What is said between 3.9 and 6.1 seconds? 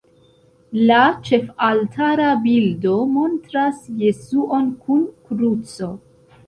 Jesuon kun kruco.